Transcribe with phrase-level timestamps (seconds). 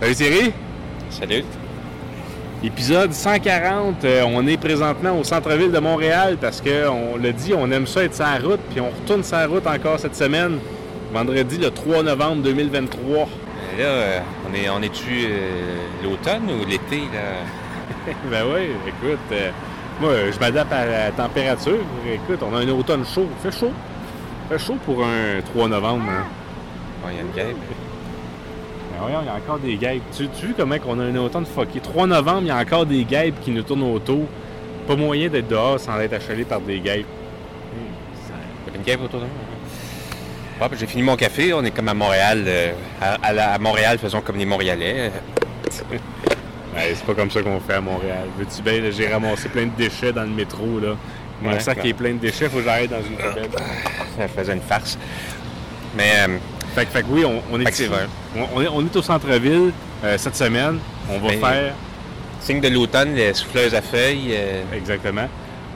[0.00, 0.52] Salut Thierry,
[1.10, 1.44] Salut.
[2.62, 4.04] épisode 140.
[4.04, 8.04] euh, on est présentement au centre-ville de Montréal parce qu'on l'a dit, on aime ça
[8.04, 10.58] être sur la route, puis on retourne sur la route encore cette semaine,
[11.12, 13.28] vendredi le 3 novembre 2023.
[13.78, 14.20] Et Là, euh,
[14.50, 18.12] on est, on est-tu euh, l'automne ou l'été, là?
[18.30, 19.50] ben oui, écoute, euh,
[20.00, 21.78] moi je m'adapte à la température.
[22.12, 23.72] Écoute, on a un automne chaud, il fait chaud.
[24.50, 26.04] Il fait chaud pour un 3 novembre.
[26.08, 26.24] hein.
[27.10, 27.56] Il y a une guêpe.
[29.08, 30.02] Il y a encore des guêpes.
[30.16, 31.80] Tu, tu vois comment on a un automne fucké?
[31.80, 34.26] 3 novembre, il y a encore des guêpes qui nous tournent autour.
[34.86, 37.06] Pas moyen d'être dehors sans être achalé par des guêpes.
[38.66, 39.26] Il y a une guêpe autour de
[40.58, 40.68] moi.
[40.78, 41.52] J'ai fini mon café.
[41.52, 42.44] On est comme à Montréal.
[42.46, 45.10] euh, à, à la- à Montréal, faisons comme les Montréalais.
[46.74, 48.26] Ouais, c'est pas comme ça qu'on fait à Montréal.
[48.38, 50.94] Veux-tu bien, j'ai ramassé plein de déchets dans le métro, là.
[51.40, 51.88] Mon Ouais, sac ouais.
[51.88, 53.48] est plein de déchets, faut que j'arrête dans une poubelle.
[54.18, 54.98] Ça faisait une farce.
[55.96, 56.36] Mais euh,
[56.76, 57.64] Fait, que- fait que oui, on, on est.
[58.54, 59.72] On, est, on est au centre-ville
[60.04, 60.78] euh, cette semaine.
[61.10, 61.72] On va faire...
[62.40, 64.30] signe de l'automne, les souffleuses à feuilles.
[64.32, 65.26] euh, Exactement.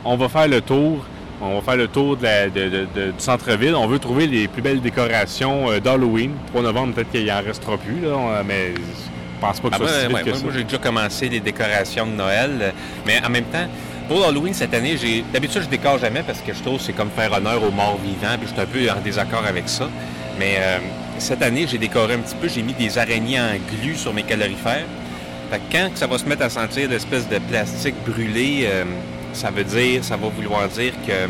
[0.05, 1.05] On va faire le tour.
[1.43, 3.75] On va faire le tour de la- de- de- de- du centre-ville.
[3.75, 6.33] On veut trouver les plus belles décorations euh, d'Halloween.
[6.49, 9.89] 3 novembre, peut-être qu'il en restera plus, là, mais je pense pas que Ah, soit
[9.89, 10.45] si ouais, que moi, ça.
[10.45, 12.75] moi, j'ai déjà commencé les décorations de Noël,
[13.07, 13.67] mais en même temps,
[14.07, 16.93] pour Halloween cette année, j'ai d'habitude je décore jamais parce que je trouve que c'est
[16.93, 19.89] comme faire honneur aux morts vivants, puis je suis un peu en désaccord avec ça.
[20.41, 20.79] Mais euh,
[21.19, 24.23] cette année, j'ai décoré un petit peu, j'ai mis des araignées en glu sur mes
[24.23, 24.87] calorifères.
[25.51, 28.85] Fait que quand ça va se mettre à sentir l'espèce de plastique brûlé, euh,
[29.35, 31.29] ça veut dire, ça va vouloir dire que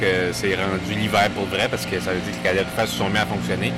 [0.00, 2.96] que c'est rendu l'hiver pour vrai parce que ça veut dire que les calorifères se
[2.96, 3.72] sont mis à fonctionner.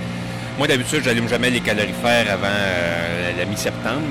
[0.57, 4.03] Moi, d'habitude, j'allume jamais les calorifères avant euh, la mi-septembre.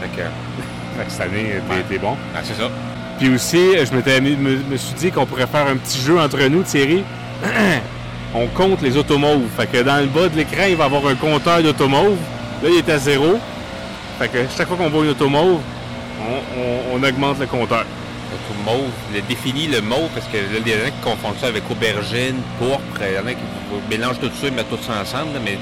[0.00, 0.22] Fait que,
[0.98, 1.52] Fait que cette année,
[1.88, 2.00] t'es- Ouais.
[2.00, 2.16] bon.
[2.34, 2.70] ah, c'est ça.
[3.18, 6.62] Puis aussi, je m'étais me suis dit qu'on pourrait faire un petit jeu entre nous,
[6.62, 7.02] Thierry.
[8.34, 9.46] on compte les automauves.
[9.56, 12.18] Fait que dans le bas de l'écran, il va y avoir un compteur d'automauves.
[12.62, 13.38] Là, il est à zéro.
[14.18, 15.60] Fait que chaque fois qu'on voit une automauve,
[16.20, 17.84] on, on- on augmente le compteur.
[18.48, 21.38] Tout mauve, le définit le mauve parce que là, il y en a qui confondent
[21.38, 22.82] ça avec aubergine, pourpre.
[23.08, 23.40] Il y en a qui
[23.90, 25.34] mélangent tout ça et mettent tout ça ensemble.
[25.34, 25.58] là, mais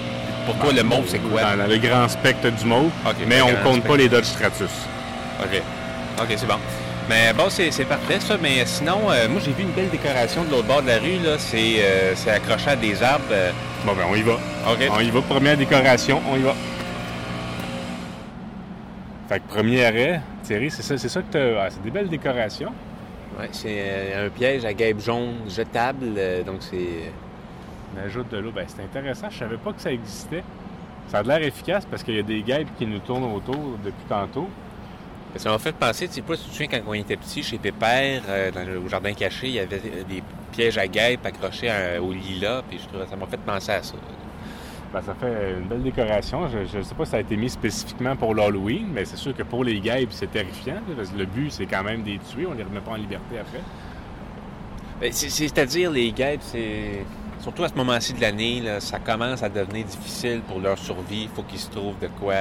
[0.47, 1.43] pour toi, le mauve, c'est quoi?
[1.43, 2.91] Dans, le grand spectre du mauve.
[3.27, 3.89] Mais on compte spectre.
[3.89, 4.71] pas les Dodge Stratus.
[5.43, 5.63] OK.
[6.21, 6.55] OK, c'est bon.
[7.11, 8.37] Mais bon, c'est parfait, ça.
[8.41, 11.19] Mais sinon, euh, moi, j'ai vu une belle décoration de l'autre bord de la rue.
[11.19, 11.37] là.
[11.39, 13.25] C'est euh, accroché à des arbres.
[13.33, 13.51] euh,
[13.85, 14.39] Bon, ben, on y va.
[14.65, 15.21] On y va.
[15.23, 16.55] Première décoration, on y va.
[19.29, 21.65] Fait que premier arrêt, Thierry, c'est ça, c'est ça que t'as.
[21.65, 22.73] ah, c'est des belles décorations.
[23.39, 26.15] Ouais, c'est un piège à guêpe jaune jetable.
[26.47, 27.11] donc, c'est...
[27.97, 28.53] On ajoute de l'eau.
[28.55, 29.27] Ben, c'est intéressant.
[29.31, 30.45] Je savais pas que ça existait.
[31.09, 34.05] Ça a l'air efficace parce qu'il y a des guêpes qui nous tournent autour depuis
[34.09, 34.49] tantôt.
[35.37, 37.43] Ça m'a fait penser, tu sais pas si tu te souviens quand on était petit
[37.43, 41.25] chez Pépère, euh, dans le au jardin caché, il y avait des pièges à guêpes
[41.25, 43.95] accrochés à- au lilas, puis je trouvais ça m'a fait penser à ça.
[44.93, 46.49] Ben, ça fait une belle décoration.
[46.49, 49.33] Je ne sais pas si ça a été mis spécifiquement pour l'Halloween, mais c'est sûr
[49.37, 50.79] que pour les guêpes, c'est terrifiant.
[50.97, 52.45] Parce que le but, c'est quand même des tuer.
[52.47, 53.61] On les remet pas en liberté après.
[55.01, 57.07] Ben, c'est- C'est-à-dire, les guêpes, c'est.
[57.39, 61.23] Surtout à ce moment-ci de l'année, ça commence à devenir difficile pour leur survie.
[61.23, 62.35] Il faut qu'ils se trouvent de quoi.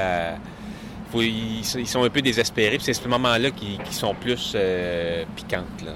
[1.11, 4.53] Faut, ils, ils sont un peu désespérés, puis c'est ce moment-là qui, qui sont plus
[4.55, 5.81] euh, piquantes.
[5.85, 5.91] Là.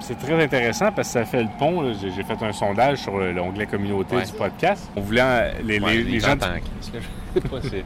[0.00, 1.80] C'est- très intéressant parce que ça fait le pont.
[1.82, 1.92] là.
[2.00, 4.24] J'ai fait un sondage sur le- l'onglet communauté Ouais.
[4.24, 4.88] du podcast.
[4.96, 6.32] On voulait euh, les, Ouais, les- les gens.
[6.32, 6.60] entendent,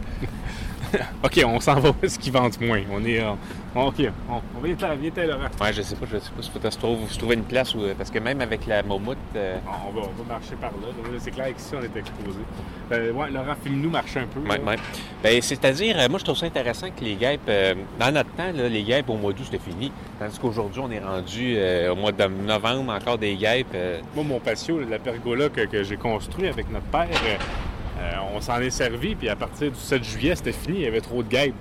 [1.25, 2.81] OK, on s'en va ce qui vendent moins?
[2.91, 3.21] On est.
[3.21, 3.33] euh,
[3.75, 3.95] OK,
[4.31, 4.75] on, on vient
[5.17, 5.49] là, Laurent.
[5.61, 7.75] Ouais, je sais pas, je sais pas si faut se trouver, se trouver une place
[7.75, 7.81] où.
[7.97, 9.19] Parce que même avec la momoute.
[9.37, 10.89] euh, On va, on va marcher par là.
[11.19, 12.39] C'est clair qu'ici, on est exposé.
[12.93, 14.41] Euh, ouais, Laurent, filme-nous marcher un peu.
[14.41, 14.77] ouais, ouais.
[15.23, 17.41] Ben, c'est-à-dire, euh, moi, je trouve ça intéressant que les guêpes.
[17.49, 19.93] euh, dans notre temps, là, les guêpes au mois d'août, c'était fini.
[20.19, 23.67] Tandis qu'aujourd'hui, on est rendu euh, au mois de novembre, encore des guêpes.
[23.75, 27.37] euh, Moi, mon patio, la pergola que, que j'ai construit avec notre père, euh, euh,
[28.35, 31.01] on s'en est servi, puis à partir du 7 juillet, c'était fini, il y avait
[31.01, 31.55] trop de guêpes.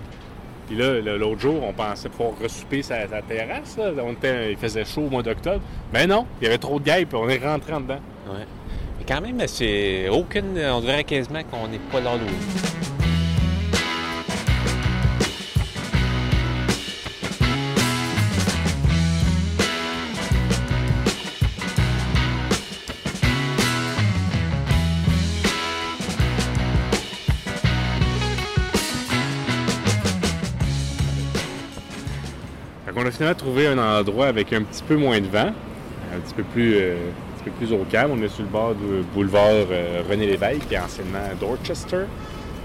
[0.67, 3.77] Puis là, l'autre jour, on pensait pouvoir ressouper sa, sa terrasse.
[3.77, 3.91] là.
[4.49, 5.61] Il faisait chaud au mois d'octobre.
[5.93, 7.99] Mais non, il y avait trop de guêpes, on est rentré en dedans.
[8.29, 8.45] ouais.
[8.99, 10.59] Mais quand même, c'est aucune.
[10.59, 12.27] On dirait quasiment qu'on n'est pas l'Halloween.
[12.27, 12.86] Fait
[33.17, 35.51] finalement trouvé un endroit avec un petit peu moins de vent,
[36.15, 38.11] un petit peu plus, euh, un petit peu plus au calme.
[38.13, 42.05] On est sur le bord du boulevard euh, René Lévesque, qui est anciennement Dorchester.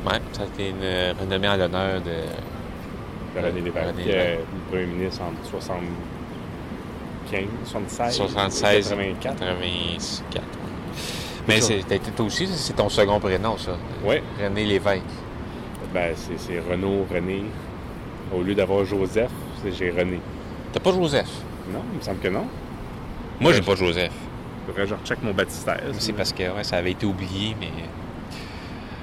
[0.06, 2.10] Ouais, ça a été une euh, renommée en l'honneur de.
[3.40, 4.40] de René Lévesque, René Lévesque.
[4.70, 8.88] premier ministre en 75, 76, 76,
[9.20, 9.38] 84.
[10.30, 10.44] 84.
[11.48, 11.58] Mais
[12.16, 13.72] toi aussi, c'est ton second prénom, ça.
[14.04, 14.22] Ouais.
[14.40, 15.02] René Lévesque.
[15.94, 17.42] Ben, c'est c'est Renaud, René.
[18.34, 19.30] Au lieu d'avoir Joseph,
[19.62, 20.20] c'est- j'ai René.
[20.72, 21.28] T'as pas Joseph?
[21.72, 22.46] Non, il me semble que non.
[23.40, 24.12] Moi, j'ai pas Joseph.
[24.66, 25.80] Faudrait que je recheck mon baptistère.
[25.98, 27.68] C'est parce que ouais, ça avait été oublié, mais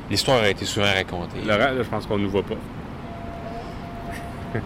[0.10, 1.39] l'histoire a été souvent racontée.
[1.45, 2.56] Laurent, là, je pense qu'on ne nous voit pas.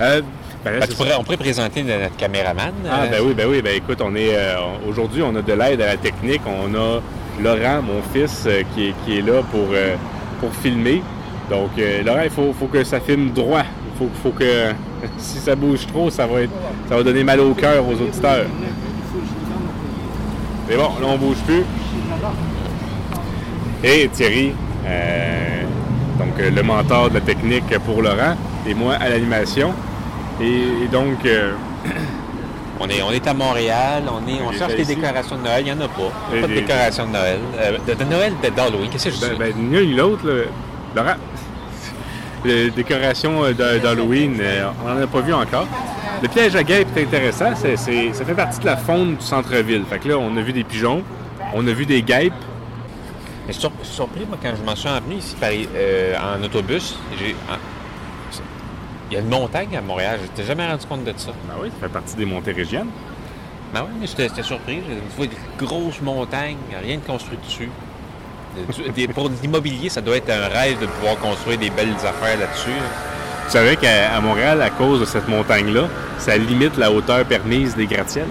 [0.00, 0.22] Euh,
[0.64, 2.72] ben là, Ben, tu pourrais- on pourrait présenter notre caméraman.
[2.90, 3.60] Ah, euh, ben oui, ben oui.
[3.62, 4.56] Ben écoute, on est euh,
[4.88, 6.40] aujourd'hui, on a de l'aide à la technique.
[6.46, 7.00] On a
[7.40, 9.68] Laurent, mon fils, qui, est, qui est là pour,
[10.40, 11.02] pour filmer.
[11.50, 11.70] Donc,
[12.04, 13.62] Laurent, il faut, faut que ça filme droit.
[13.92, 14.72] Il faut, faut que
[15.18, 16.52] si ça bouge trop, ça va, être,
[16.88, 18.46] ça va donner mal au cœur aux auditeurs.
[20.68, 21.64] Mais bon, là, on bouge plus.
[23.84, 24.52] Et Thierry,
[24.86, 25.62] euh,
[26.18, 29.72] donc euh, le mentor de la technique pour Laurent, et moi à l'animation.
[30.40, 31.52] Et, et donc, euh,
[32.80, 35.62] On est, on est à Montréal, on, est, on J'ai cherche des décorations de Noël,
[35.64, 36.10] il n'y en a pas.
[36.40, 37.38] Pas de décorations de Noël.
[37.56, 39.38] Euh, de, de Noël, d'Halloween, qu'est-ce que je dis?
[39.38, 40.44] Ben, ben, ni l'un ni l'autre, là.
[40.96, 41.14] Laurent,
[42.44, 45.66] les décorations euh, d'Ha- d'Halloween, euh, on n'en a pas vu encore.
[46.22, 47.54] Le piège à guêpes est intéressant.
[47.56, 49.84] c'est- c'est- ça fait partie de la faune du centre-ville.
[49.88, 51.02] Fait que là, on a vu des pigeons,
[51.54, 52.32] on a vu des guêpes.
[53.46, 55.34] Mais je suis surpris, moi, quand je m'en suis envenu ici
[55.74, 56.96] euh, en autobus.
[57.18, 57.56] j'ai- en-
[59.10, 61.32] Il y a une montagne à Montréal, je n'étais jamais rendu compte de ça.
[61.46, 62.86] Ben oui, ça fait partie des montées régiennes.
[63.74, 64.80] Ben oui, mais j'étais j'étais surpris.
[64.88, 67.68] Je vois des grosses montagnes, rien de construit dessus.
[68.94, 72.70] Des- pour l'immobilier, ça doit être un rêve de pouvoir construire des belles affaires là-dessus.
[73.46, 75.84] Tu savais qu'à Montréal, à cause de cette montagne-là,
[76.18, 78.26] ça limite la hauteur permise des gratte-ciels?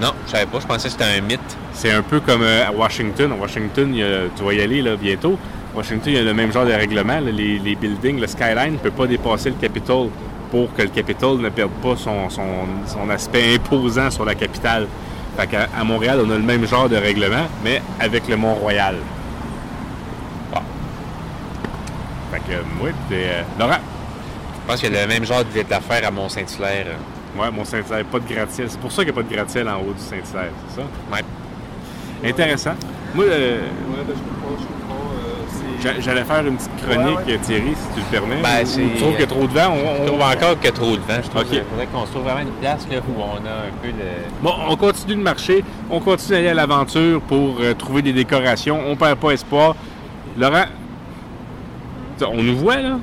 [0.00, 1.40] Non, je savais pas, je pensais que c'était un mythe.
[1.72, 3.32] C'est un peu comme euh, à Washington.
[3.32, 5.36] À Washington, il y a- tu vas y aller là, bientôt.
[5.74, 7.20] À Washington, il y a le même genre de règlement.
[7.20, 7.30] là.
[7.30, 10.08] Les, les buildings, le skyline ne peut pas dépasser le Capitole
[10.50, 14.86] pour que le Capitole ne perde pas son, son- son aspect imposant sur la capitale.
[15.36, 18.96] Fait à Montréal, on a le même genre de règlement, mais avec le Mont-Royal.
[20.52, 20.60] Bon.
[22.46, 23.78] Fait que, euh, oui, puis, euh, Laurent,
[24.62, 26.86] Je pense qu'il y a le même genre d'affaires à Mont-Saint-Hilaire.
[27.36, 28.66] ouais, mon Saint-Hilaire, pas de gratte-ciel.
[28.70, 30.86] C'est pour ça qu'il n'y a pas de gratte-ciel en haut du Saint-Hilaire, c'est ça?
[31.12, 32.28] Ouais.
[32.28, 32.74] Intéressant.
[33.14, 37.94] Moi, euh, Ouais, ben, je je euh, J'allais faire une petite chronique, Ouais, Thierry, si
[37.94, 38.42] tu le permets.
[38.42, 39.74] Ben, Tu trouves qu'il y a trop de vent?
[40.02, 41.20] On, trouve encore qu'il y a trop de vent.
[41.22, 43.72] Je trouve qu'il faudrait qu'on se trouve vraiment une place là, où on a un
[43.82, 44.04] peu le...
[44.42, 48.78] Bon, on continue de marcher, on continue d'aller à l'aventure pour euh, trouver des décorations.
[48.86, 49.74] On perd pas espoir.
[50.38, 50.66] Laurent,
[52.28, 52.98] on nous voit, là?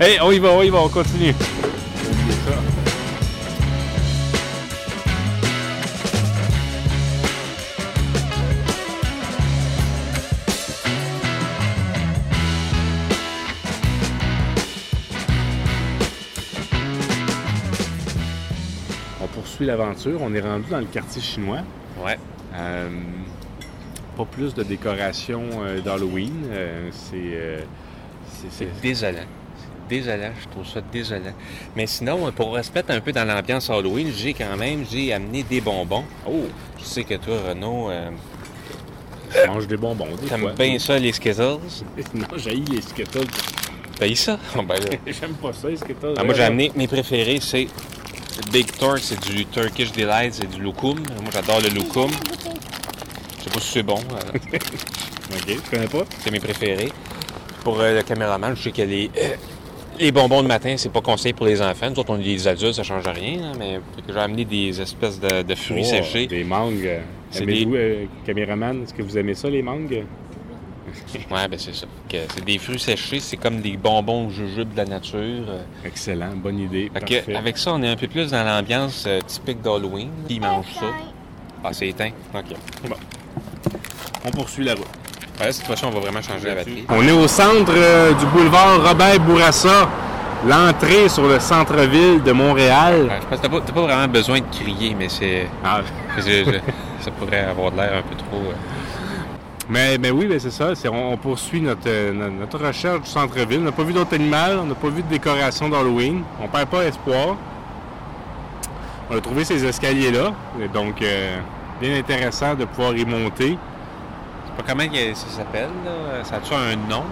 [0.00, 1.34] hey, on y va, on y va, on continue.
[19.22, 20.20] On poursuit l'aventure.
[20.22, 21.60] On est rendu dans le quartier chinois.
[22.04, 22.18] Ouais.
[22.54, 22.88] Euh,
[24.24, 26.44] pas plus de décoration euh, d'Halloween.
[26.50, 27.60] Euh, c'est, euh,
[28.50, 29.18] c'est- désolant.
[29.56, 31.32] C'est désolant, je trouve ça désolant.
[31.74, 35.60] Mais sinon, pour respecter un peu dans l'ambiance Halloween, j'ai quand même j'ai amené des
[35.60, 36.04] bonbons.
[36.26, 36.44] Oh,
[36.78, 38.10] Je sais que toi, Renaud, euh,
[39.32, 40.08] je mange des bonbons.
[40.28, 41.58] t'aimes bien ça, les Skittles?
[42.14, 43.26] Non, j'ai les Skittles.
[43.98, 44.38] T'as ça?
[44.56, 44.76] Ah, ben.
[45.06, 46.14] J'aime pas ça, les Skittles.
[46.18, 47.68] Ah, moi, j'ai amené mes préférés, c'est
[48.52, 50.98] Big Torque, c'est du Turkish Delight, c'est du loukoum.
[51.22, 52.10] Moi, j'adore le loukoum.
[53.40, 53.98] Je sais pas si c'est bon.
[53.98, 54.58] euh,
[55.32, 56.04] Ok, je connais pas?
[56.18, 56.92] C'est mes préférés.
[57.64, 59.34] Pour euh, le caméraman, je sais que les, euh,
[59.98, 61.90] les bonbons de matin, c'est pas conseillé pour les enfants.
[61.90, 63.44] Nous autres, on est des adultes, ça change rien.
[63.44, 66.26] hein, mais j'ai amené des espèces de, de fruits Oh, séchés.
[66.26, 66.88] Des mangues.
[67.30, 70.04] C'est Aimez-vous, euh, caméraman, est-ce que vous aimez ça, les mangues?
[71.30, 71.86] Ouais, ben c'est ça.
[72.08, 75.44] Que C'est des fruits séchés, c'est comme des bonbons au jujube de la nature.
[75.84, 76.90] Excellent, bonne idée.
[76.92, 77.22] Parfait.
[77.24, 80.08] que, avec ça, on est un peu plus dans l'ambiance euh, typique d'Halloween.
[80.26, 80.86] Qui mange ça?
[81.62, 82.10] Ah, c'est éteint?
[82.34, 82.56] OK.
[84.24, 84.86] On poursuit la route.
[85.40, 86.84] Ouais, cette fois-ci, on va vraiment changer la batterie.
[86.88, 89.88] On est au centre euh, du boulevard Robert Bourassa,
[90.46, 93.04] l'entrée sur le centre-ville de Montréal.
[93.08, 95.46] Ouais, je pense que t'as pas, t'as pas vraiment besoin de crier, mais c'est.
[95.64, 95.80] Ah,
[96.18, 96.50] je- je-
[97.00, 98.36] ça pourrait avoir de l'air un peu trop.
[98.36, 98.52] euh,
[99.70, 100.74] Mais, mais oui, ben c'est ça.
[100.74, 103.60] c'est- on, on poursuit notre, euh, notre, notre recherche du centre-ville.
[103.62, 106.22] On n'a pas vu d'autres animaux, on n'a pas vu de décoration d'Halloween.
[106.42, 107.36] On perd pas espoir.
[109.10, 110.32] On a trouvé ces escaliers-là.
[110.74, 111.38] Donc, euh,
[111.80, 113.56] bien intéressant de pouvoir y monter.
[114.60, 116.22] Pas comment que ça s'appelle, là.
[116.22, 117.02] Ça a-tu un nom?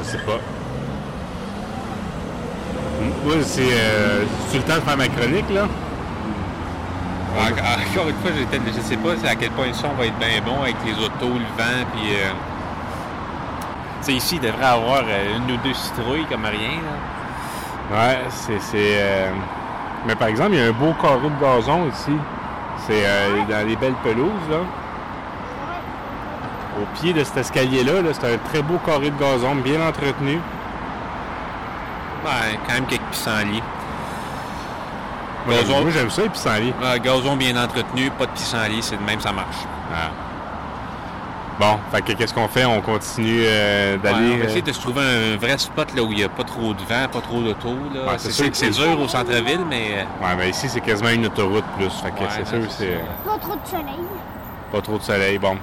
[0.00, 0.38] Je sais pas.
[3.24, 5.66] Moi, c'est euh, c'est le temps de faire ma chronique, là?
[7.38, 10.40] En- Encore une fois, je sais pas à quel point le son va être bien
[10.44, 12.14] bon avec les autos, le vent, puis.
[12.14, 12.30] euh,
[14.00, 17.96] Tu sais, ici, il devrait avoir euh, une ou deux citrouilles comme rien, là.
[17.96, 18.18] Ouais,
[18.60, 18.74] c'est.
[18.74, 19.30] euh,
[20.04, 22.16] Mais par exemple, il y a un beau carré de gazon ici.
[22.88, 24.58] C'est euh, dans les belles pelouses, là.
[26.82, 28.02] Au pied de cet escalier-là.
[28.02, 30.40] -là, c'est un très beau carré de gazon, bien entretenu.
[32.24, 33.62] Ouais, quand même quelques pissenlits.
[35.48, 35.80] Gazon...
[35.82, 36.74] Moi, j'aime ça, les pissenlits.
[36.82, 39.64] Ouais, gazon bien entretenu, pas de pissenlit, c'est de même, ça marche.
[39.92, 40.10] Ah.
[41.58, 42.64] Bon, fait que qu'est-ce qu'on fait?
[42.66, 44.28] On continue euh, d'aller...
[44.28, 46.28] Ouais, on va essayer de se trouver un vrai spot là, où il n'y a
[46.28, 47.70] pas trop de vent, pas trop d'auto.
[47.70, 50.06] Ouais, c'est sûr que c'est dur au centre-ville, mais...
[50.22, 51.90] Ouais, mais ici, c'est quasiment une autoroute plus.
[52.00, 53.00] Fait que Ouais, c'est sûr, c'est...
[53.24, 54.06] Pas trop de soleil.
[54.70, 55.56] Pas trop de soleil, bon.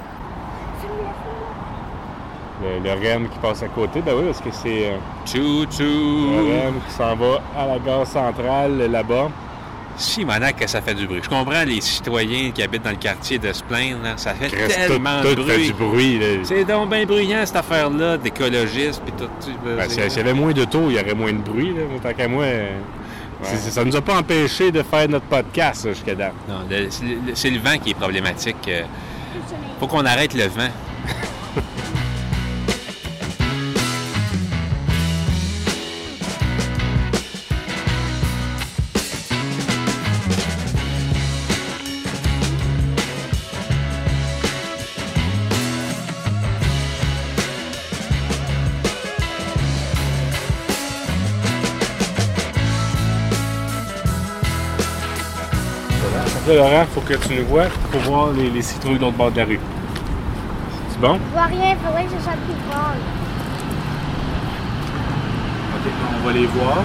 [2.65, 5.65] Le, le REM qui passe à côté, ben oui, parce que c'est euh, Tchou, le
[5.65, 6.49] tchou!
[6.49, 9.29] REM qui s'en va à la gare centrale là-bas.
[9.97, 11.21] Si, Monac, que ça fait du bruit.
[11.23, 14.49] Je comprends les citoyens qui habitent dans le quartier de se plaindre, là, ça fait
[14.49, 16.17] tellement tout, de tout fait bruit.
[16.17, 16.39] du bruit.
[16.43, 19.29] C'est donc bien bruyant, cette affaire-là, d'écologistes, puis tout.
[19.65, 21.73] Ben, S'il y avait moins d'auto, il y aurait moins de bruit.
[21.73, 21.83] Là.
[22.03, 22.67] Tant qu'à moi, euh,
[23.43, 26.33] ça nous a pas empêché de faire notre podcast jusqu'à date.
[26.49, 26.65] Non,
[27.33, 28.57] c'est le- vent qui est problématique.
[28.67, 28.81] euh,
[29.79, 30.71] faut qu'on arrête le vent.
[56.47, 59.31] Là, Laurent, faut que tu nous vois pour voir les, les citrouilles de l'autre bord
[59.31, 59.59] de la rue.
[60.91, 61.17] C'est bon?
[61.17, 63.01] Je vois rien, il faudrait que je sois plus grande.
[65.75, 66.77] Ok, on va les voir.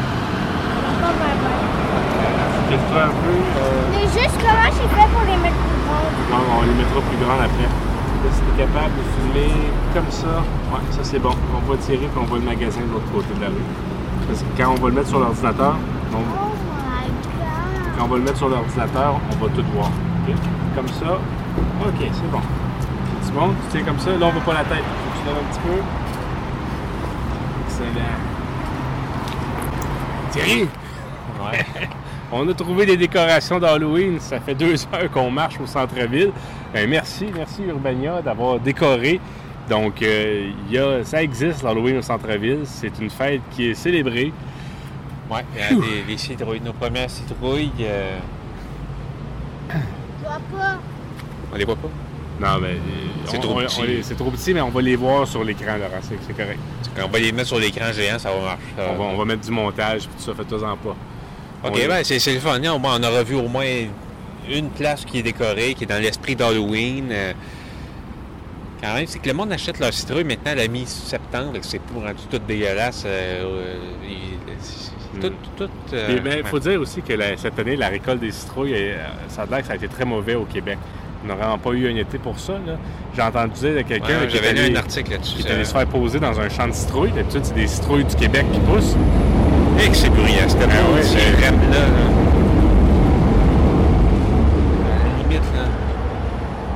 [2.70, 2.96] Un peu.
[2.96, 6.16] euh, Mais juste comment j'ai fait pour les mettre plus grandes.
[6.30, 7.68] Non, on les mettra plus grandes après.
[7.68, 9.52] Là, si t'es capable de filmer
[9.94, 11.34] comme ça, ouais, ça c'est bon.
[11.56, 13.66] On va tirer puis on voit le magasin de l'autre côté de la rue.
[14.28, 15.74] Parce que quand on va le mettre sur l'ordinateur,
[16.12, 16.49] on- Oh.
[18.00, 19.90] Quand on va le mettre sur l'ordinateur, on va tout voir.
[20.74, 21.18] Comme ça.
[21.86, 22.40] Ok, c'est bon.
[23.20, 23.48] C'est bon?
[23.50, 24.10] Tu tiens comme ça?
[24.10, 24.84] Là, on ne voit pas la tête.
[24.84, 25.76] Faut que tu lèves un petit peu.
[27.66, 28.16] Excellent.
[30.30, 30.68] Thierry!
[31.42, 31.88] Ouais.
[32.32, 34.18] On a trouvé des décorations d'Halloween.
[34.18, 36.30] Ça fait deux heures qu'on marche au centre-ville.
[36.72, 39.20] Ben, merci, merci Urbania d'avoir décoré.
[39.68, 42.60] Donc, euh, y a, ça existe l'Halloween au centre-ville.
[42.64, 44.32] C'est une fête qui est célébrée.
[45.30, 48.18] Ouais, les, les citrouilles, nos premières citrouilles, euh,
[49.70, 50.78] Je vois pas?
[51.52, 51.88] on les voit pas?
[52.40, 52.78] Non, mais euh,
[53.26, 53.80] C'est on- trop on- petit.
[53.80, 56.00] on c'est trop petit, mais on va les voir sur l'écran, Laurent.
[56.02, 56.58] C'est correct.
[56.96, 58.62] Quand on va les mettre sur l'écran géant, ça va marcher.
[58.76, 60.96] ça On va, on va mettre du montage, puis tout ça, faites-en pas.
[61.64, 62.58] OK, On- ben c'est le fun.
[62.74, 63.66] Au moins, on aura vu au moins
[64.50, 67.08] une place qui est décorée, qui est dans l'esprit d'Halloween.
[67.12, 67.32] euh.
[68.82, 71.66] Quand même, c'est que le monde achète leur citrouille maintenant à la mi-septembre, et que
[71.66, 73.04] c'est pour rendu tout dégueulasse.
[73.06, 73.76] euh, euh.
[75.20, 76.42] Tout, tout, euh, ben, il ouais.
[76.44, 78.96] faut dire aussi que la- cette année, la récolte des citrouilles, euh,
[79.28, 80.78] ça a l'air que ça a été très mauvais au Québec.
[81.24, 82.54] On n'a vraiment pas eu un été pour ça.
[83.14, 85.42] J'ai entendu dire de quelqu'un Ouais, qui, est lu un article là-dessus.
[85.42, 87.10] qui est allé se faire poser dans un champ de citrouilles.
[87.12, 88.96] D'habitude, c'est des citrouilles du Québec qui poussent.
[89.78, 91.00] Hey, que c'est bruyant, c'était Ah ouais,
[91.44, 91.78] rèmes-là.
[91.78, 91.86] là.
[94.86, 95.64] À la limite, là.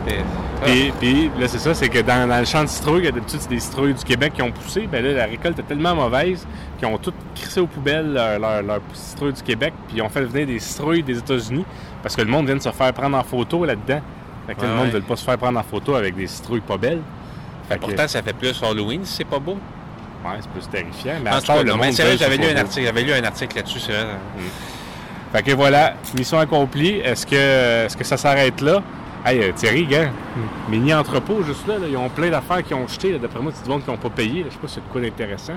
[0.07, 0.25] Mais-
[0.63, 0.64] ah.
[0.75, 3.49] Puis, puis, là, c'est ça, c'est que dans, dans le champ de citrouilles, d'habitude, c'est
[3.49, 4.89] des citrouilles du Québec qui ont poussé.
[4.91, 6.45] Ben là, la récolte est tellement mauvaise
[6.79, 10.09] qu'ils ont toutes crissé aux poubelles leurs leur, leur citrouilles du Québec, puis ils ont
[10.09, 11.65] fait venir des citrouilles des États-Unis
[12.03, 14.01] parce que le monde vient de se faire prendre en photo là-dedans.
[14.49, 14.93] Fait que Ouais, le monde ouais.
[14.95, 17.03] ne veut pas se faire prendre en photo avec des citrouilles pas belles.
[17.69, 19.53] Fait que, Pourtant, ça fait plus Halloween si c'est pas beau.
[20.25, 21.15] ouais, c'est plus terrifiant.
[21.23, 23.03] Mais En à tout cas, le non, monde sérieux, veut j'avais lu un article, j'avais
[23.03, 24.07] lu un article là-dessus, c'est vrai.
[25.33, 26.97] Fait que voilà, mission accomplie.
[26.99, 28.83] Est-ce que, est-ce que ça s'arrête là?
[29.25, 30.11] Hey, euh, Thierry, gars,
[30.69, 33.19] mini-entrepôt juste là, là, ils ont plein d'affaires qui ont jeté.
[33.19, 34.43] D'après moi, c'est du monde qui n'ont pas payé.
[34.43, 34.49] là.
[34.51, 35.55] Je sais pas si c'est de quoi d'intéressant.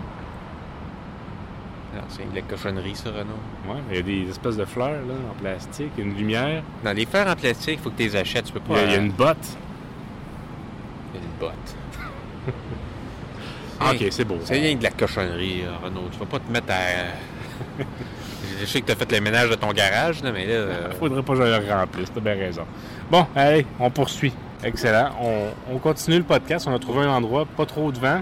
[2.09, 3.33] C'est de la cochonnerie, ça, Renaud.
[3.67, 6.63] Ouais, il y a des espèces de fleurs là, en plastique, une lumière.
[6.83, 8.45] Dans les fers en plastique, il faut que tu les achètes.
[8.45, 8.79] Tu peux Il pas.
[8.79, 9.57] y a, il y a euh, une botte.
[11.13, 11.75] il y a une botte.
[13.79, 14.37] Ok, c'est beau.
[14.43, 16.07] C'est rien que de la cochonnerie, euh, Renaud.
[16.11, 17.83] Tu vas pas te mettre à.
[18.59, 20.53] Je sais que tu as fait le ménage de ton garage, là, mais là.
[20.53, 22.63] euh, Faudrait pas que je le remplisse, t'as bien raison.
[23.11, 24.33] Bon, allez, on poursuit.
[24.63, 25.09] Excellent.
[25.21, 26.67] On, on continue le podcast.
[26.67, 28.21] On a trouvé un endroit, pas trop de vent,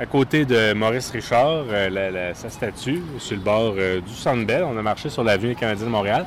[0.00, 4.12] à côté de Maurice Richard, euh, la- la- sa statue, sur le bord euh, du
[4.14, 4.64] Centre Bell.
[4.64, 6.26] On a marché sur l'avenue canadienne de Montréal.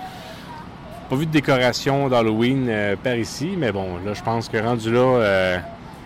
[1.10, 4.92] Pas vu de décoration d'Halloween euh, par ici, mais bon, là, je pense que rendu
[4.94, 5.58] là, euh,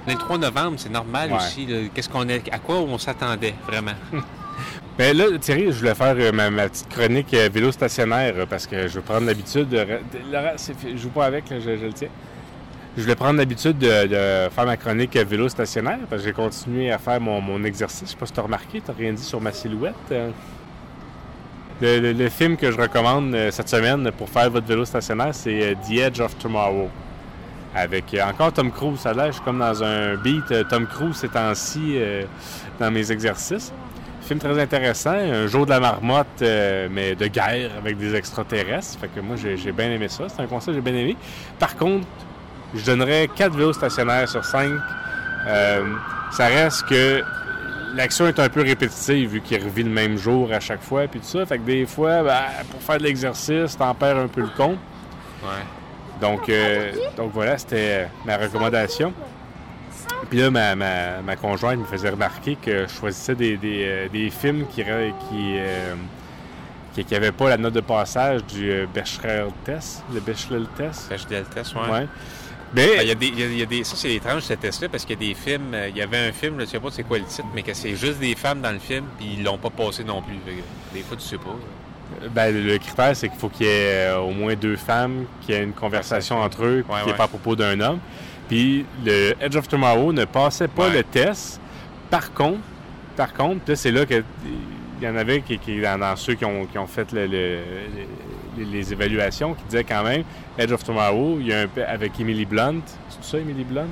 [0.07, 1.37] Le 3 novembre, c'est normal Ouais.
[1.37, 1.67] aussi.
[1.93, 3.91] Qu'est-ce qu'on est, à quoi on s'attendait vraiment?
[4.97, 8.65] Ben là, Thierry, je voulais faire euh, ma, petite chronique euh, vélo stationnaire euh, parce
[8.65, 9.85] que je veux prendre l'habitude de.
[10.55, 12.07] c'est- je joue pas avec, là, je, le tiens.
[12.95, 16.97] Je voulais prendre l'habitude de, faire ma chronique vélo stationnaire parce que j'ai continué à
[16.97, 18.03] faire mon, exercice.
[18.05, 19.95] Je sais pas si tu as remarqué, tu rien dit sur ma silhouette.
[20.13, 20.29] euh.
[21.81, 26.21] Le, film que je recommande cette semaine pour faire votre vélo stationnaire, c'est The Edge
[26.21, 26.89] of Tomorrow
[27.75, 28.99] avec encore Tom Cruise.
[28.99, 31.97] Ça a je suis comme dans un beat Tom Cruise ces temps-ci
[32.79, 33.73] dans mes exercices.
[34.25, 38.99] Film très intéressant, un jour de la marmotte, euh, mais de guerre avec des extraterrestres.
[38.99, 40.23] Fait que moi, j'ai bien aimé ça.
[40.27, 41.15] C'est un concept que j'ai bien aimé.
[41.59, 42.07] Par contre,
[42.73, 44.71] je donnerais 4 vélos stationnaires sur 5.
[46.31, 47.23] ça reste que
[47.95, 51.07] l'action est un peu répétitive vu qu'il revit le même jour à chaque fois.
[51.07, 51.45] Puis tout ça.
[51.45, 52.41] Fait que des fois, ben,
[52.71, 54.79] pour faire de l'exercice, t'en perds un peu le compte.
[55.43, 55.63] Ouais.
[56.21, 59.13] Donc, euh, donc voilà, c'était ma recommandation.
[60.29, 64.07] Puis là, ma, ma, ma conjointe me faisait remarquer que je choisissais des, des, euh,
[64.09, 65.93] des films qui n'avaient qui, euh,
[66.93, 71.09] qui, qui avaient pas la note de passage du euh, Bechdel test, le Bechdel test.
[71.09, 71.81] Bechdel test, ouais.
[71.91, 72.07] Ouais.
[72.73, 74.89] Ben, Mais Il y a des, il y a- des, ça, c'est étrange, ce test-là,
[74.89, 75.75] parce qu'il y a des films.
[75.89, 77.73] Il y avait un film, je ne sais pas c'est quoi le titre, mais que
[77.73, 80.35] c'est juste des femmes dans le film, puis ils l'ont pas passé non plus.
[80.93, 81.55] Des fois, tu sais pas.
[82.31, 85.57] ben, le critère, c'est qu'il faut qu'il y ait au moins deux femmes, qu'il y
[85.57, 87.17] ait une conversation entre eux, Ouais, qui n'est ouais.
[87.17, 87.99] pas à propos d'un homme.
[88.47, 90.97] Puis le Edge of Tomorrow ne passait pas Ouais.
[90.97, 91.59] le test.
[92.09, 92.59] Par contre,
[93.15, 94.23] par contre, là, c'est là que
[95.01, 97.59] il y en avait qui, qui- dans, ceux qui ont, qui ont fait le- le-
[98.57, 100.23] les, les évaluations qui disaient quand même
[100.57, 102.81] Edge of Tomorrow, il y a un avec Emily Blunt.
[103.09, 103.87] C'est ça, Emily Blunt?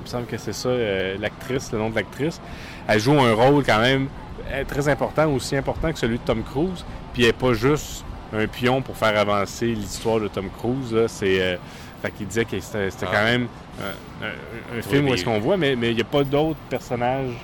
[0.00, 2.40] Il me semble que c'est ça, euh, l'actrice, le nom de l'actrice.
[2.88, 4.08] Elle joue un rôle quand même
[4.50, 6.84] euh, très important, aussi important que celui de Tom Cruise.
[7.12, 8.04] Puis elle n'est pas juste
[8.36, 10.96] un pion pour faire avancer l'histoire de Tom Cruise.
[11.08, 11.56] C'est, euh,
[12.02, 13.06] fait qu'il disait que c'était, Ah.
[13.12, 13.46] quand même
[13.80, 17.34] un, un- film où est-ce qu'on voit, mais mais il n'y a pas d'autres personnages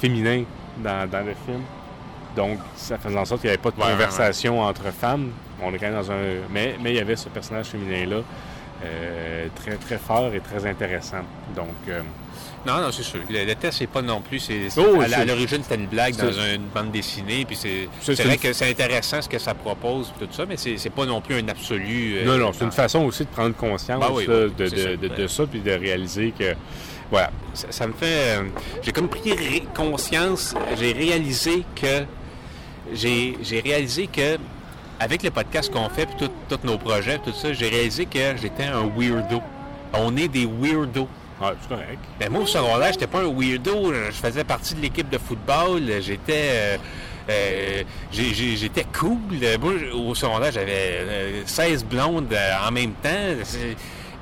[0.00, 0.44] féminins
[0.78, 1.60] dans, dans le film.
[2.36, 5.30] Donc, ça faisait en sorte qu'il n'y avait pas de Ouais, ouais, conversation entre femmes.
[5.62, 6.16] On est quand même dans un...
[6.50, 8.16] Mais, mais il y avait ce personnage féminin-là
[8.84, 11.18] euh, très, très fort et très intéressant.
[11.54, 12.00] Donc, euh,
[12.66, 13.20] Non, non, c'est sûr.
[13.28, 14.38] Le, le test, c'est pas non plus.
[14.38, 17.44] C'est, Oh, à, l'origine, c'était une blague dans une bande dessinée.
[17.44, 17.88] Puis c'est,
[18.22, 21.04] vrai une- que c'est intéressant ce que ça propose, tout ça, mais c'est, c'est pas
[21.04, 22.14] non plus un absolu.
[22.18, 24.66] euh, Non, non, c'est une façon aussi de prendre conscience Ben oui, là, oui, de,
[24.66, 24.96] ça.
[24.96, 26.54] de- de ça, puis de réaliser que,
[27.10, 28.38] voilà, ça, ça me fait.
[28.38, 28.42] euh,
[28.82, 32.04] j'ai comme pris ré- conscience, j'ai réalisé que.
[32.92, 34.38] J'ai, j'ai réalisé que.
[35.00, 38.64] Avec le podcast qu'on fait, puis tous nos projets, tout ça, j'ai réalisé que j'étais
[38.64, 39.40] un weirdo.
[39.94, 41.08] On est des weirdos.
[41.42, 41.98] Ouais, c'est correct.
[42.18, 43.92] Ben moi, au secondaire, j'étais pas un weirdo.
[43.92, 45.82] Je faisais partie de l'équipe de football.
[46.00, 46.48] J'étais...
[46.52, 46.76] euh,
[47.30, 49.18] euh, j'étais cool.
[49.60, 53.34] Moi, au secondaire, j'avais euh, 16 blondes euh, en même temps.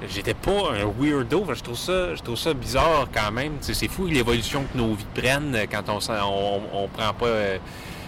[0.08, 1.46] J'étais pas un weirdo.
[1.54, 3.54] Je trouve ça, je trouve ça bizarre quand même.
[3.60, 7.58] C'est fou l'évolution que nos vies prennent quand on, on, on prend pas...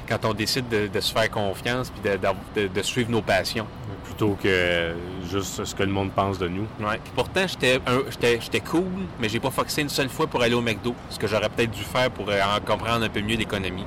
[0.09, 3.23] quand on décide de, de se faire confiance puis de, de- de- de suivre nos
[3.23, 3.67] passions.
[4.05, 4.93] Plutôt que
[5.31, 6.67] juste ce que le monde pense de nous.
[6.81, 6.99] Ouais.
[7.03, 8.85] Puis pourtant, j'étais cool,
[9.19, 11.71] mais j'ai pas foxé une seule fois pour aller au McDo, ce que j'aurais peut-être
[11.71, 13.87] dû faire pour euh, en comprendre un peu mieux l'économie.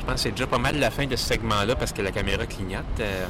[0.00, 2.10] Je pense que c'est déjà pas mal la fin de ce segment-là parce que la
[2.12, 2.84] caméra clignote.
[3.00, 3.24] euh.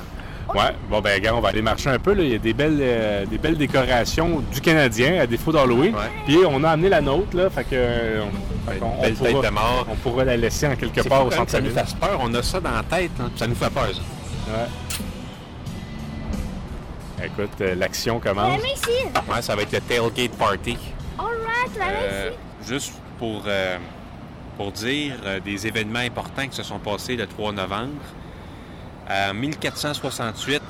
[0.55, 2.12] Ouais, bon, ben, gars, on va aller marcher un peu.
[2.12, 2.23] Là.
[2.23, 5.94] Il y a des belles, euh, des belles décorations du Canadien, à défaut d'Halloween.
[5.94, 6.11] Ouais.
[6.27, 7.68] Puis on a amené la nôtre, là, fait que...
[7.73, 9.87] euh, on- on Belle tête pourra- de mort.
[9.90, 12.18] On pourra la laisser en quelque part au que ça nous fasse peur.
[12.20, 13.11] On a ça dans la tête.
[13.20, 13.31] hein.
[13.37, 14.53] Ça nous fait peur, ça.
[14.53, 14.68] Ouais.
[17.27, 18.61] Écoute, euh, l'action La commence.
[18.61, 19.05] même ici.
[19.33, 20.77] Ouais, ça va être le tailgate party.
[21.18, 22.31] Alright, la même Euh,
[22.66, 23.79] juste pour, euh,
[24.57, 27.92] pour dire euh, des événements importants qui se sont passés le 3 novembre.
[29.09, 30.62] En 1468,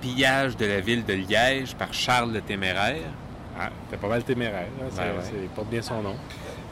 [0.00, 3.02] pillage de la ville de Liège par Charles le Téméraire.
[3.60, 4.66] Ah, t'es pas mal téméraire.
[4.80, 5.12] Ouais, ouais.
[5.22, 6.14] c'est- il porte bien son nom.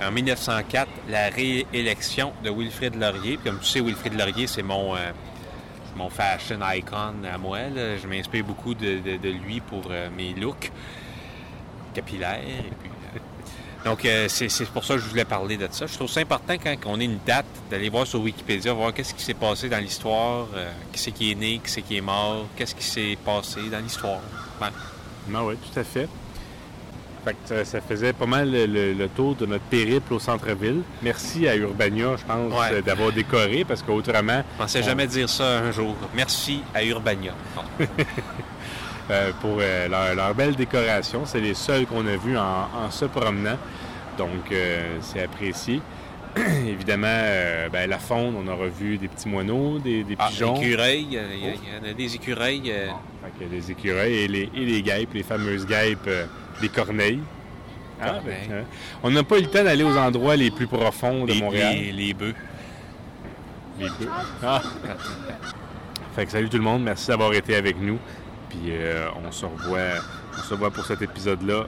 [0.03, 3.39] En 1904, la réélection de Wilfrid Laurier.
[3.43, 5.13] Comme tu sais, Wilfrid Laurier, c'est mon, euh,
[5.97, 7.59] mon fashion icon à moi.
[7.75, 10.71] Je m'inspire beaucoup de, lui pour euh, mes looks
[11.95, 12.41] capillaires.
[12.45, 13.19] Euh,
[13.87, 15.87] donc, c'est pour ça que je voulais parler de ça.
[15.87, 19.15] Je trouve ça important quand on ait une date d'aller voir sur Wikipédia, voir qu'est-ce
[19.15, 20.49] qui s'est passé dans l'histoire,
[20.93, 23.79] qui c'est qui est né, qui c'est qui est mort, qu'est-ce qui s'est passé dans
[23.79, 24.21] l'histoire.
[24.61, 26.09] Ah oui, tout à fait.
[27.27, 30.83] Fait que ça, ça faisait pas mal le, tour de notre périple au centre-ville.
[31.03, 32.75] Merci à Urbania, je pense, Ouais.
[32.77, 35.97] euh, d'avoir décoré, parce qu'autrement, Je pensais jamais dire ça un jour.
[36.15, 37.33] Merci à Urbania.
[37.57, 37.63] Bon.
[39.11, 42.91] euh, pour euh, leur, leur belle décoration, c'est les seuls qu'on a vus en, en
[42.93, 43.57] se promenant.
[44.17, 45.81] Donc, euh, c'est apprécié.
[46.37, 50.55] Évidemment, euh, ben, la faune, on a revu des petits moineaux, des, des Ah, pigeons.
[50.63, 52.63] écureuils, il y, a- il y a- il y en a des écureuils.
[52.71, 52.87] euh,
[53.25, 56.09] Fait que les écureuils et les, et les guêpes, les fameuses guêpes,
[56.61, 57.21] les corneilles.
[58.01, 58.49] Ah, Corneilles.
[58.49, 58.65] ben, hein.
[59.03, 61.75] On n'a pas eu le temps d'aller aux endroits les plus profonds de les, Montréal.
[61.77, 62.35] les- les bœufs.
[63.79, 64.09] Les bœufs.
[64.43, 64.63] Ah.
[66.15, 67.99] Fait que salut tout le monde, merci d'avoir été avec nous.
[68.51, 70.01] Puis euh, on se revoit,
[70.39, 71.67] on se revoit pour cet épisode-là.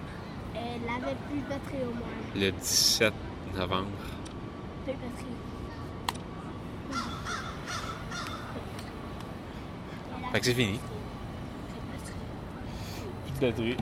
[0.54, 2.46] Elle avait plus de batterie au moins.
[2.46, 3.12] Le 17
[3.56, 3.86] novembre.
[4.84, 5.24] Plus de batterie.
[10.32, 10.78] Fait que c'est fini.
[13.40, 13.76] Batterie.